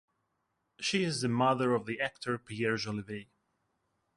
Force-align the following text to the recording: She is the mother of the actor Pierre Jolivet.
She 0.79 1.03
is 1.03 1.21
the 1.21 1.27
mother 1.29 1.75
of 1.75 1.85
the 1.85 2.01
actor 2.01 2.39
Pierre 2.39 2.77
Jolivet. 2.77 3.27